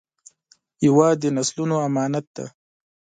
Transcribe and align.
هېواد 0.83 1.15
د 1.21 1.25
نسلونو 1.37 1.75
امانت 1.87 2.25
دی 2.35 2.45